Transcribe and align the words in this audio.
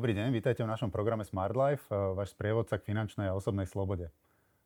Dobrý 0.00 0.16
deň, 0.16 0.32
vítajte 0.32 0.64
v 0.64 0.72
našom 0.72 0.88
programe 0.88 1.28
Smart 1.28 1.52
Life, 1.52 1.84
eh, 1.92 2.16
váš 2.16 2.32
sprievodca 2.32 2.80
k 2.80 2.88
finančnej 2.88 3.28
a 3.28 3.36
osobnej 3.36 3.68
slobode. 3.68 4.08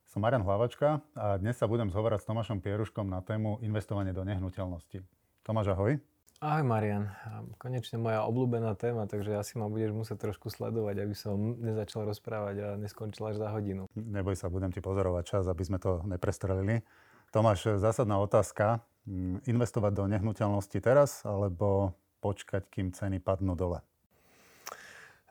Som 0.07 0.23
Marian 0.23 0.47
Hlavačka 0.47 1.03
a 1.11 1.35
dnes 1.35 1.59
sa 1.59 1.67
budem 1.67 1.91
zhovárať 1.91 2.23
s 2.23 2.27
Tomášom 2.31 2.63
Pieruškom 2.63 3.03
na 3.03 3.19
tému 3.19 3.59
investovanie 3.59 4.15
do 4.15 4.23
nehnuteľnosti. 4.23 5.03
Tomáš, 5.43 5.75
ahoj. 5.75 5.99
Ahoj 6.39 6.63
Marian, 6.63 7.11
konečne 7.59 7.99
moja 7.99 8.23
obľúbená 8.23 8.79
téma, 8.79 9.11
takže 9.11 9.35
asi 9.35 9.59
ma 9.59 9.67
budeš 9.67 9.91
musieť 9.91 10.23
trošku 10.23 10.47
sledovať, 10.47 11.03
aby 11.03 11.11
som 11.11 11.59
nezačal 11.59 12.07
rozprávať 12.07 12.55
a 12.55 12.67
neskončil 12.79 13.27
až 13.27 13.35
za 13.35 13.51
hodinu. 13.51 13.91
Neboj 13.91 14.39
sa, 14.39 14.47
budem 14.47 14.71
ti 14.71 14.79
pozorovať 14.79 15.35
čas, 15.35 15.43
aby 15.51 15.67
sme 15.67 15.83
to 15.83 15.99
neprestrelili. 16.07 16.87
Tomáš, 17.35 17.75
zásadná 17.75 18.23
otázka. 18.23 18.87
Mm, 19.03 19.43
investovať 19.51 19.99
do 19.99 20.07
nehnuteľnosti 20.07 20.79
teraz 20.79 21.27
alebo 21.27 21.91
počkať, 22.23 22.71
kým 22.71 22.95
ceny 22.95 23.19
padnú 23.19 23.59
dole? 23.59 23.83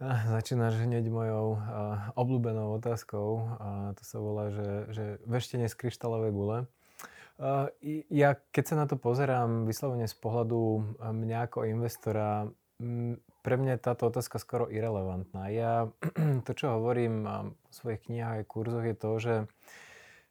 Začínaš 0.02 0.74
hneď 0.82 1.06
mojou 1.06 1.54
uh, 1.54 2.10
obľúbenou 2.18 2.74
otázkou 2.74 3.46
a 3.62 3.68
to 3.94 4.02
sa 4.02 4.18
volá, 4.18 4.50
že, 4.50 4.70
že 4.90 5.04
veštenie 5.22 5.70
z 5.70 5.78
kryštálovej 5.78 6.32
gule. 6.34 6.58
Uh, 7.38 7.70
ja 8.10 8.34
keď 8.50 8.64
sa 8.66 8.74
na 8.74 8.86
to 8.90 8.98
pozerám 8.98 9.70
vyslovene 9.70 10.10
z 10.10 10.16
pohľadu 10.18 10.82
mňa 10.98 11.46
ako 11.46 11.70
investora, 11.70 12.50
pre 13.46 13.54
mňa 13.54 13.78
je 13.78 13.86
táto 13.86 14.10
otázka 14.10 14.42
skoro 14.42 14.66
irrelevantná. 14.66 15.46
Ja 15.54 15.86
to, 16.46 16.50
čo 16.58 16.74
hovorím 16.74 17.22
v 17.54 17.72
svojich 17.72 18.10
knihách 18.10 18.42
a 18.42 18.50
kurzoch 18.50 18.82
je 18.82 18.96
to, 18.98 19.10
že 19.22 19.34
Ehm, 19.42 19.83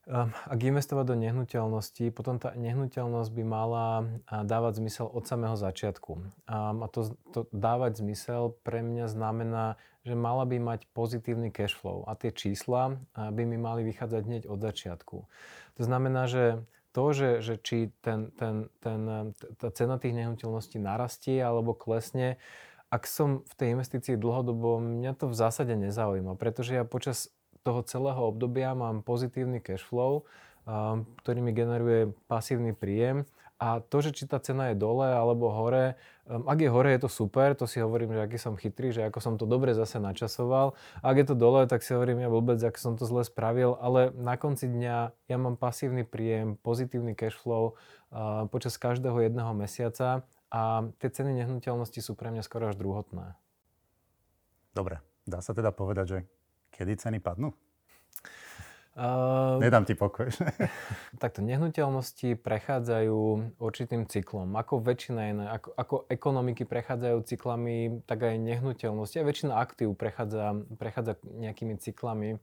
ak 0.07 0.59
investovať 0.59 1.05
do 1.07 1.15
nehnuteľnosti, 1.15 2.11
potom 2.11 2.35
tá 2.35 2.51
nehnuteľnosť 2.59 3.31
by 3.31 3.43
mala 3.47 3.85
dávať 4.27 4.83
zmysel 4.83 5.07
od 5.07 5.23
samého 5.23 5.55
začiatku. 5.55 6.11
Ehm, 6.19 6.83
a 6.83 6.87
to, 6.91 7.15
to 7.31 7.47
dávať 7.55 8.03
zmysel 8.03 8.55
pre 8.67 8.83
mňa 8.83 9.07
znamená, 9.07 9.79
že 10.03 10.19
mala 10.19 10.43
by 10.43 10.59
mať 10.59 10.91
pozitívny 10.91 11.47
cash 11.55 11.71
flow 11.71 12.03
a 12.03 12.19
tie 12.19 12.35
čísla 12.35 12.99
by 13.15 13.43
mi 13.47 13.55
mali 13.55 13.87
vychádzať 13.87 14.21
hneď 14.27 14.43
od 14.51 14.59
začiatku. 14.59 15.17
To 15.79 15.81
znamená, 15.81 16.27
že 16.27 16.59
to, 16.93 17.03
že, 17.15 17.29
že 17.41 17.55
či 17.57 17.89
ten, 18.05 18.29
ten, 18.37 18.69
ten, 18.83 19.31
tá 19.57 19.67
cena 19.73 19.95
tých 19.97 20.13
nehnuteľností 20.13 20.77
narastie 20.77 21.41
alebo 21.41 21.73
klesne, 21.73 22.37
ak 22.93 23.09
som 23.09 23.41
v 23.41 23.53
tej 23.57 23.67
investícii 23.73 24.21
dlhodobo, 24.21 24.77
mňa 24.77 25.17
to 25.17 25.25
v 25.25 25.35
zásade 25.35 25.73
nezaujíma, 25.73 26.37
pretože 26.37 26.77
ja 26.77 26.85
počas 26.85 27.33
toho 27.63 27.81
celého 27.87 28.19
obdobia 28.19 28.75
mám 28.75 29.01
pozitívny 29.01 29.63
cash 29.63 29.83
flow, 29.83 30.27
ktorý 31.23 31.39
mi 31.39 31.51
generuje 31.55 32.11
pasívny 32.27 32.75
príjem. 32.75 33.23
A 33.63 33.79
to, 33.79 34.03
že 34.03 34.11
či 34.11 34.27
tá 34.27 34.43
cena 34.43 34.73
je 34.73 34.75
dole 34.75 35.07
alebo 35.07 35.47
hore, 35.47 35.95
um, 36.27 36.43
ak 36.51 36.59
je 36.59 36.67
hore, 36.67 36.91
je 36.91 37.07
to 37.07 37.07
super, 37.07 37.55
to 37.55 37.63
si 37.63 37.79
hovorím, 37.79 38.11
že 38.11 38.19
aký 38.19 38.35
som 38.35 38.59
chytrý, 38.59 38.91
že 38.91 39.07
ako 39.07 39.23
som 39.23 39.33
to 39.39 39.47
dobre 39.47 39.71
zase 39.71 40.03
načasoval. 40.03 40.75
Ak 40.99 41.15
je 41.15 41.31
to 41.31 41.35
dole, 41.37 41.63
tak 41.63 41.79
si 41.79 41.95
hovorím, 41.95 42.27
ja 42.27 42.27
vôbec, 42.27 42.59
ako 42.59 42.75
som 42.75 42.93
to 42.99 43.07
zle 43.07 43.23
spravil, 43.23 43.79
ale 43.79 44.11
na 44.19 44.35
konci 44.35 44.67
dňa 44.67 45.15
ja 45.15 45.37
mám 45.39 45.55
pasívny 45.55 46.03
príjem, 46.03 46.59
pozitívny 46.59 47.15
cash 47.15 47.39
flow 47.39 47.79
uh, 48.11 48.51
počas 48.51 48.75
každého 48.75 49.31
jedného 49.31 49.55
mesiaca 49.55 50.27
a 50.51 50.83
tie 50.99 51.07
ceny 51.07 51.31
nehnuteľnosti 51.31 52.03
sú 52.03 52.19
pre 52.19 52.35
mňa 52.35 52.43
skoro 52.43 52.67
až 52.67 52.75
druhotné. 52.75 53.31
Dobre, 54.75 54.99
dá 55.23 55.39
sa 55.39 55.55
teda 55.55 55.71
povedať, 55.71 56.05
že 56.09 56.19
Kedy 56.73 56.97
ceny 56.97 57.21
padnú? 57.21 57.53
Uh, 58.93 59.57
Nedám 59.57 59.89
ti 59.89 59.97
pokoj. 59.97 60.29
takto, 61.21 61.41
nehnuteľnosti 61.41 62.37
prechádzajú 62.37 63.17
určitým 63.57 64.05
cyklom. 64.05 64.53
Ako 64.53 64.85
väčšina 64.85 65.21
iné, 65.33 65.45
ako, 65.49 65.69
ako 65.73 65.95
ekonomiky 66.13 66.61
prechádzajú 66.69 67.17
cyklami, 67.25 68.05
tak 68.05 68.21
aj 68.21 68.37
nehnuteľnosti. 68.37 69.17
A 69.17 69.25
väčšina 69.25 69.53
aktív 69.57 69.97
prechádza, 69.97 70.61
prechádza 70.77 71.17
nejakými 71.25 71.81
cyklami. 71.81 72.37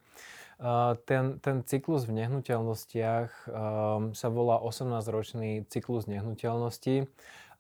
Uh, 0.61 0.93
ten, 1.09 1.41
ten 1.41 1.65
cyklus 1.65 2.05
v 2.05 2.21
nehnuteľnostiach 2.21 3.49
uh, 3.49 4.13
sa 4.13 4.29
volá 4.29 4.61
18-ročný 4.61 5.65
cyklus 5.73 6.05
nehnuteľnosti. 6.05 7.09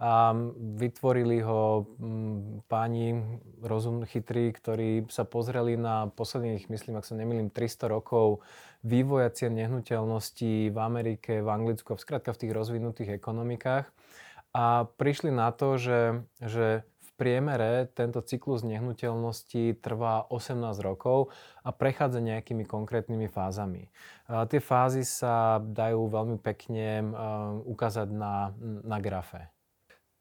A 0.00 0.32
vytvorili 0.56 1.44
ho 1.44 1.84
mm, 2.00 2.64
páni 2.72 3.20
rozum 3.60 4.04
chytrí, 4.08 4.48
ktorí 4.48 5.04
sa 5.12 5.28
pozreli 5.28 5.76
na 5.76 6.08
posledných, 6.12 6.72
myslím, 6.72 6.96
ak 6.96 7.04
sa 7.04 7.16
nemýlim, 7.16 7.52
300 7.52 7.88
rokov 7.88 8.40
vývoja 8.80 9.28
cien 9.28 9.52
nehnuteľností 9.56 10.72
v 10.72 10.78
Amerike, 10.80 11.44
v 11.44 11.48
Anglicku 11.52 11.92
a 11.92 12.00
v 12.00 12.04
v 12.20 12.40
tých 12.40 12.52
rozvinutých 12.52 13.16
ekonomikách. 13.20 13.92
A 14.56 14.88
prišli 14.96 15.28
na 15.28 15.52
to, 15.52 15.76
že, 15.76 16.24
že 16.40 16.82
priemere 17.20 17.92
tento 17.92 18.24
cyklus 18.24 18.64
nehnuteľností 18.64 19.76
trvá 19.84 20.24
18 20.32 20.56
rokov 20.80 21.28
a 21.60 21.68
prechádza 21.68 22.24
nejakými 22.24 22.64
konkrétnymi 22.64 23.28
fázami. 23.28 23.92
Tie 24.48 24.60
fázy 24.64 25.04
sa 25.04 25.60
dajú 25.60 26.08
veľmi 26.08 26.40
pekne 26.40 27.12
ukázať 27.68 28.08
na, 28.08 28.56
na 28.80 28.96
grafe. 29.04 29.52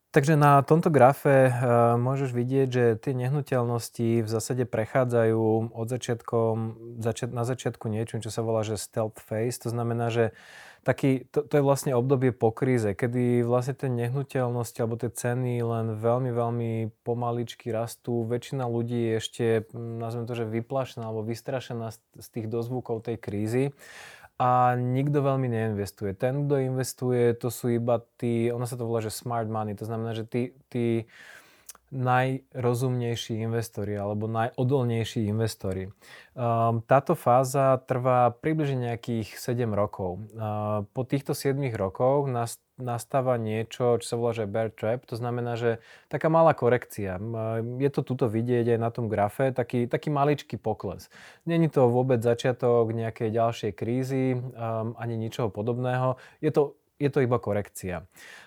Takže 0.10 0.34
na 0.34 0.66
tomto 0.66 0.90
grafe 0.90 1.54
uh, 1.54 1.94
môžeš 1.94 2.34
vidieť, 2.34 2.68
že 2.74 2.86
tie 2.98 3.14
nehnuteľnosti 3.14 4.26
v 4.26 4.30
zásade 4.30 4.66
prechádzajú 4.66 5.70
od 5.70 5.86
začiatkom, 5.86 6.54
začiat, 6.98 7.30
na 7.30 7.46
začiatku 7.46 7.86
niečo, 7.94 8.18
čo 8.18 8.34
sa 8.34 8.42
volá, 8.42 8.66
že 8.66 8.82
stealth 8.82 9.22
phase. 9.22 9.62
To 9.62 9.70
znamená, 9.70 10.10
že 10.10 10.34
taký, 10.82 11.30
to, 11.30 11.46
to 11.46 11.62
je 11.62 11.64
vlastne 11.64 11.94
obdobie 11.94 12.34
po 12.34 12.50
kríze, 12.50 12.98
kedy 12.98 13.46
vlastne 13.46 13.78
tie 13.78 13.86
nehnuteľnosti 13.86 14.82
alebo 14.82 14.98
tie 14.98 15.14
ceny 15.14 15.62
len 15.62 16.02
veľmi, 16.02 16.32
veľmi 16.34 16.72
pomaličky 17.06 17.70
rastú. 17.70 18.26
Väčšina 18.26 18.66
ľudí 18.66 19.14
je 19.14 19.14
ešte, 19.22 19.46
nazvem 19.78 20.26
to, 20.26 20.34
že 20.34 20.50
vyplašená 20.50 21.06
alebo 21.06 21.22
vystrašená 21.22 21.94
z, 21.94 22.02
z 22.18 22.28
tých 22.34 22.48
dozvukov 22.50 23.06
tej 23.06 23.22
krízy 23.22 23.78
a 24.40 24.72
nikto 24.80 25.20
veľmi 25.20 25.52
neinvestuje. 25.52 26.16
Ten, 26.16 26.48
kto 26.48 26.64
investuje, 26.64 27.36
to 27.36 27.52
sú 27.52 27.76
iba 27.76 28.00
tí, 28.16 28.48
ono 28.48 28.64
sa 28.64 28.80
to 28.80 28.88
volá, 28.88 29.04
že 29.04 29.12
smart 29.12 29.52
money, 29.52 29.76
to 29.76 29.84
znamená, 29.84 30.16
že 30.16 30.24
tí, 30.24 30.56
tí 30.72 31.04
najrozumnejší 31.90 33.42
investori 33.42 33.98
alebo 33.98 34.30
najodolnejší 34.30 35.26
investori. 35.26 35.90
Um, 36.38 36.86
táto 36.86 37.18
fáza 37.18 37.82
trvá 37.84 38.30
približne 38.30 38.94
nejakých 38.94 39.36
7 39.36 39.66
rokov. 39.74 40.22
Uh, 40.38 40.86
po 40.94 41.02
týchto 41.04 41.34
7 41.34 41.58
rokoch 41.74 42.30
nastáva 42.80 43.36
niečo, 43.36 44.00
čo 44.00 44.06
sa 44.06 44.16
volá, 44.16 44.32
že 44.32 44.48
bear 44.48 44.72
trap. 44.72 45.04
To 45.10 45.20
znamená, 45.20 45.60
že 45.60 45.84
taká 46.08 46.32
malá 46.32 46.56
korekcia. 46.56 47.20
Je 47.82 47.90
to 47.92 48.02
tuto 48.06 48.32
vidieť 48.32 48.78
aj 48.78 48.80
na 48.80 48.90
tom 48.90 49.12
grafe, 49.12 49.52
taký, 49.52 49.86
taký 49.90 50.08
maličký 50.14 50.56
pokles. 50.56 51.12
Není 51.44 51.68
to 51.68 51.92
vôbec 51.92 52.24
začiatok 52.24 52.96
nejakej 52.96 53.36
ďalšej 53.36 53.72
krízy, 53.76 54.40
ani 54.96 55.16
ničoho 55.20 55.52
podobného. 55.52 56.16
Je 56.40 56.56
to, 56.56 56.80
je 57.00 57.10
to 57.10 57.24
iba 57.24 57.40
korekcia. 57.40 58.04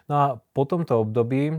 No 0.06 0.14
a 0.14 0.26
po 0.52 0.68
tomto 0.68 1.00
období 1.00 1.50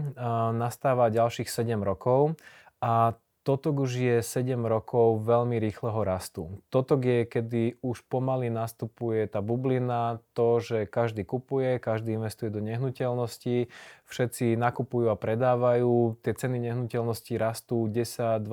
nastáva 0.54 1.10
ďalších 1.10 1.50
7 1.50 1.82
rokov 1.82 2.38
a 2.80 3.18
Totok 3.44 3.84
už 3.84 3.92
je 4.00 4.18
7 4.24 4.56
rokov 4.56 5.20
veľmi 5.28 5.60
rýchleho 5.60 6.00
rastu. 6.08 6.64
Totok 6.72 7.02
je, 7.04 7.20
kedy 7.28 7.64
už 7.84 8.08
pomaly 8.08 8.48
nastupuje 8.48 9.28
tá 9.28 9.44
bublina, 9.44 10.24
to, 10.32 10.64
že 10.64 10.88
každý 10.88 11.28
kupuje, 11.28 11.76
každý 11.76 12.16
investuje 12.16 12.48
do 12.48 12.64
nehnuteľností, 12.64 13.68
všetci 14.08 14.56
nakupujú 14.56 15.12
a 15.12 15.20
predávajú, 15.20 16.24
tie 16.24 16.32
ceny 16.32 16.72
nehnuteľností 16.72 17.36
rastú 17.36 17.92
10-20% 17.92 18.48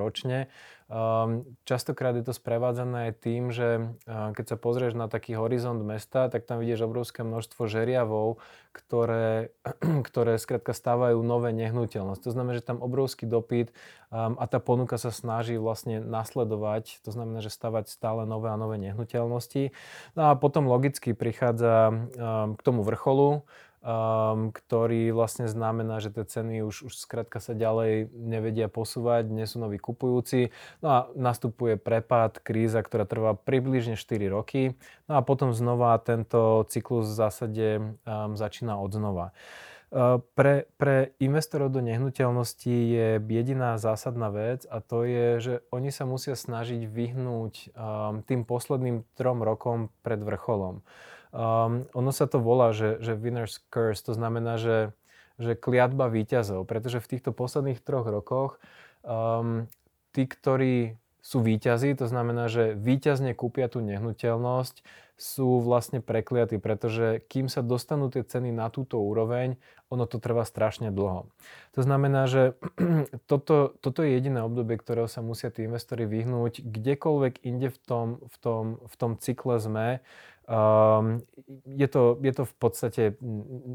ročne 0.00 0.48
častokrát 1.66 2.14
je 2.14 2.22
to 2.22 2.30
sprevádzané 2.30 3.10
aj 3.10 3.12
tým, 3.18 3.50
že 3.50 3.90
uh, 4.06 4.30
keď 4.30 4.54
sa 4.54 4.56
pozrieš 4.56 4.94
na 4.94 5.10
taký 5.10 5.34
horizont 5.34 5.82
mesta, 5.82 6.30
tak 6.30 6.46
tam 6.46 6.62
vidíš 6.62 6.86
obrovské 6.86 7.26
množstvo 7.26 7.66
žeriavov, 7.66 8.38
ktoré, 8.70 9.50
ktoré 10.08 10.38
skrátka 10.38 10.70
stávajú 10.70 11.18
nové 11.26 11.50
nehnuteľnosti. 11.58 12.22
To 12.30 12.34
znamená, 12.38 12.62
že 12.62 12.70
tam 12.70 12.78
obrovský 12.78 13.26
dopyt 13.26 13.74
um, 14.14 14.38
a 14.38 14.46
tá 14.46 14.62
ponuka 14.62 14.94
sa 14.94 15.10
snaží 15.10 15.58
vlastne 15.58 15.98
nasledovať, 15.98 17.02
to 17.02 17.10
znamená, 17.10 17.42
že 17.42 17.50
stavať 17.50 17.90
stále 17.90 18.22
nové 18.22 18.54
a 18.54 18.60
nové 18.60 18.78
nehnuteľnosti. 18.78 19.74
No 20.14 20.30
a 20.30 20.38
potom 20.38 20.70
logicky 20.70 21.18
prichádza 21.18 21.90
um, 21.90 22.54
k 22.54 22.60
tomu 22.62 22.86
vrcholu, 22.86 23.42
um, 23.86 24.50
ktorý 24.50 25.14
vlastne 25.14 25.46
znamená, 25.46 26.02
že 26.02 26.10
tie 26.10 26.26
ceny 26.26 26.66
už, 26.66 26.90
už 26.90 26.92
skrátka 26.98 27.38
sa 27.38 27.54
ďalej 27.54 28.10
nevedia 28.10 28.66
posúvať, 28.66 29.30
nie 29.30 29.46
sú 29.46 29.62
noví 29.62 29.78
kupujúci. 29.78 30.50
No 30.82 30.88
a 30.90 30.98
nastupuje 31.14 31.78
prepad, 31.78 32.42
kríza, 32.42 32.82
ktorá 32.82 33.06
trvá 33.06 33.38
približne 33.38 33.94
4 33.94 34.26
roky. 34.26 34.74
No 35.06 35.16
a 35.18 35.20
potom 35.22 35.54
znova 35.54 35.94
tento 36.02 36.66
cyklus 36.66 37.14
v 37.14 37.18
zásade 37.22 37.66
um, 37.78 38.34
začína 38.34 38.74
od 38.82 38.90
znova. 38.90 39.30
Uh, 39.86 40.18
pre, 40.34 40.66
pre 40.82 41.14
investorov 41.22 41.70
do 41.70 41.78
nehnuteľnosti 41.78 42.66
je 42.66 43.22
jediná 43.22 43.78
zásadná 43.78 44.34
vec 44.34 44.66
a 44.66 44.82
to 44.82 45.06
je, 45.06 45.26
že 45.38 45.54
oni 45.70 45.94
sa 45.94 46.02
musia 46.02 46.34
snažiť 46.34 46.90
vyhnúť 46.90 47.70
um, 47.70 48.18
tým 48.26 48.42
posledným 48.42 49.06
trom 49.14 49.46
rokom 49.46 49.94
pred 50.02 50.18
vrcholom. 50.18 50.82
Um, 51.36 51.84
ono 51.92 52.16
sa 52.16 52.24
to 52.24 52.40
volá, 52.40 52.72
že, 52.72 52.96
že 53.04 53.12
winner's 53.12 53.60
curse, 53.68 54.00
to 54.00 54.16
znamená, 54.16 54.56
že, 54.56 54.96
že 55.36 55.52
kliatba 55.52 56.08
výťazov, 56.08 56.64
pretože 56.64 56.96
v 56.96 57.10
týchto 57.12 57.36
posledných 57.36 57.84
troch 57.84 58.08
rokoch 58.08 58.56
um, 59.04 59.68
tí, 60.16 60.24
ktorí 60.24 60.96
sú 61.20 61.44
výťazí, 61.44 61.92
to 61.92 62.08
znamená, 62.08 62.48
že 62.48 62.72
výťazne 62.72 63.36
kúpia 63.36 63.68
tú 63.68 63.84
nehnuteľnosť, 63.84 64.80
sú 65.16 65.64
vlastne 65.64 66.04
prekliatí, 66.04 66.60
pretože 66.60 67.24
kým 67.32 67.48
sa 67.48 67.64
dostanú 67.64 68.12
tie 68.12 68.20
ceny 68.20 68.52
na 68.52 68.68
túto 68.68 69.00
úroveň, 69.00 69.56
ono 69.88 70.04
to 70.04 70.20
trvá 70.20 70.44
strašne 70.44 70.92
dlho. 70.92 71.32
To 71.72 71.80
znamená, 71.80 72.28
že 72.28 72.52
toto, 73.30 73.72
toto 73.80 74.04
je 74.04 74.12
jediné 74.12 74.44
obdobie, 74.44 74.76
ktorého 74.76 75.08
sa 75.08 75.24
musia 75.24 75.48
tí 75.48 75.64
investori 75.64 76.04
vyhnúť. 76.04 76.60
Kdekoľvek 76.60 77.48
inde 77.48 77.72
v 77.72 77.78
tom, 77.80 78.06
v 78.28 78.36
tom, 78.38 78.64
v 78.84 78.94
tom 79.00 79.10
cykle 79.16 79.56
sme, 79.56 80.04
Um, 80.46 81.26
je, 81.66 81.88
to, 81.90 82.22
je 82.22 82.32
to 82.32 82.42
v 82.46 82.54
podstate 82.62 83.02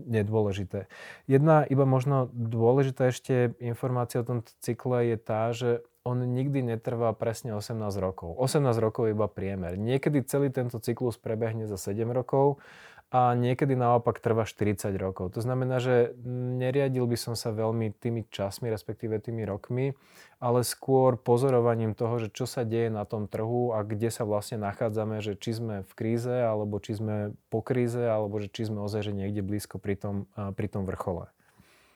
nedôležité. 0.08 0.88
Jedna 1.28 1.68
iba 1.68 1.84
možno 1.84 2.32
dôležitá 2.32 3.12
ešte 3.12 3.52
informácia 3.60 4.24
o 4.24 4.28
tomto 4.28 4.56
cykle 4.64 5.12
je 5.12 5.18
tá, 5.20 5.52
že 5.52 5.84
on 6.08 6.24
nikdy 6.24 6.64
netrvá 6.64 7.12
presne 7.14 7.54
18 7.54 7.76
rokov. 8.00 8.40
18 8.40 8.72
rokov 8.80 9.12
je 9.12 9.14
iba 9.14 9.28
priemer. 9.28 9.76
Niekedy 9.76 10.24
celý 10.26 10.50
tento 10.50 10.80
cyklus 10.80 11.20
prebehne 11.20 11.68
za 11.68 11.76
7 11.76 12.08
rokov 12.10 12.64
a 13.12 13.36
niekedy 13.36 13.76
naopak 13.76 14.24
trvá 14.24 14.48
40 14.48 14.88
rokov. 14.96 15.36
To 15.36 15.44
znamená, 15.44 15.84
že 15.84 16.16
neriadil 16.24 17.04
by 17.04 17.20
som 17.20 17.36
sa 17.36 17.52
veľmi 17.52 17.92
tými 18.00 18.24
časmi, 18.32 18.72
respektíve 18.72 19.20
tými 19.20 19.44
rokmi, 19.44 19.92
ale 20.40 20.64
skôr 20.64 21.20
pozorovaním 21.20 21.92
toho, 21.92 22.24
že 22.24 22.32
čo 22.32 22.48
sa 22.48 22.64
deje 22.64 22.88
na 22.88 23.04
tom 23.04 23.28
trhu 23.28 23.76
a 23.76 23.84
kde 23.84 24.08
sa 24.08 24.24
vlastne 24.24 24.64
nachádzame, 24.64 25.20
že 25.20 25.36
či 25.36 25.60
sme 25.60 25.84
v 25.84 25.92
kríze, 25.92 26.32
alebo 26.32 26.80
či 26.80 26.96
sme 26.96 27.36
po 27.52 27.60
kríze, 27.60 28.00
alebo 28.00 28.40
že 28.40 28.48
či 28.48 28.72
sme 28.72 28.80
ozaj 28.80 29.04
že 29.04 29.12
niekde 29.12 29.44
blízko 29.44 29.76
pri 29.76 30.00
tom, 30.00 30.32
pri 30.56 30.72
tom 30.72 30.88
vrchole. 30.88 31.28